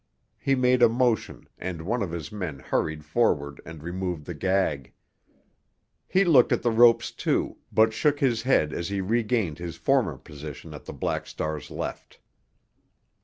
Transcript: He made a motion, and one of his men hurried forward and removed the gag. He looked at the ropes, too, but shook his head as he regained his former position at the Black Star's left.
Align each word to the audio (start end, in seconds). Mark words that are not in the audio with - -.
He 0.39 0.55
made 0.55 0.81
a 0.81 0.89
motion, 0.89 1.47
and 1.59 1.83
one 1.83 2.01
of 2.01 2.09
his 2.09 2.31
men 2.31 2.57
hurried 2.57 3.05
forward 3.05 3.61
and 3.67 3.83
removed 3.83 4.25
the 4.25 4.33
gag. 4.33 4.93
He 6.07 6.25
looked 6.25 6.51
at 6.51 6.63
the 6.63 6.71
ropes, 6.71 7.11
too, 7.11 7.57
but 7.71 7.93
shook 7.93 8.19
his 8.19 8.41
head 8.41 8.73
as 8.73 8.89
he 8.89 8.99
regained 8.99 9.59
his 9.59 9.75
former 9.75 10.17
position 10.17 10.73
at 10.73 10.85
the 10.85 10.91
Black 10.93 11.27
Star's 11.27 11.69
left. 11.69 12.19